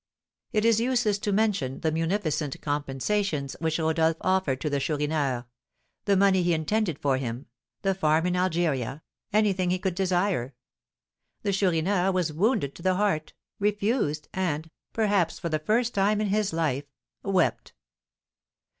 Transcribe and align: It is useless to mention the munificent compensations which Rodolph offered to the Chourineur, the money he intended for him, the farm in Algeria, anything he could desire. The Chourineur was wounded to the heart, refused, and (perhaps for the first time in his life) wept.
It 0.51 0.65
is 0.65 0.79
useless 0.81 1.19
to 1.19 1.31
mention 1.31 1.81
the 1.81 1.91
munificent 1.91 2.59
compensations 2.59 3.55
which 3.59 3.77
Rodolph 3.77 4.17
offered 4.21 4.59
to 4.61 4.67
the 4.71 4.79
Chourineur, 4.79 5.45
the 6.05 6.17
money 6.17 6.41
he 6.41 6.55
intended 6.55 6.97
for 6.97 7.17
him, 7.17 7.45
the 7.83 7.93
farm 7.93 8.25
in 8.25 8.35
Algeria, 8.35 9.03
anything 9.31 9.69
he 9.69 9.77
could 9.77 9.93
desire. 9.93 10.55
The 11.43 11.53
Chourineur 11.53 12.11
was 12.11 12.33
wounded 12.33 12.73
to 12.77 12.81
the 12.81 12.95
heart, 12.95 13.33
refused, 13.59 14.27
and 14.33 14.71
(perhaps 14.91 15.37
for 15.37 15.49
the 15.49 15.59
first 15.59 15.93
time 15.93 16.19
in 16.19 16.29
his 16.29 16.51
life) 16.51 16.85
wept. 17.21 17.73